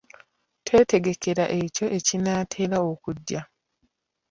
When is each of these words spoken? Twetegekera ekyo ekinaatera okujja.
Twetegekera 0.65 1.45
ekyo 1.61 1.85
ekinaatera 1.97 2.77
okujja. 2.91 3.41